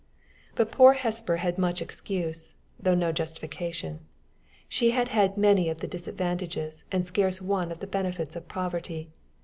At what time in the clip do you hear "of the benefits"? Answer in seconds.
7.71-8.35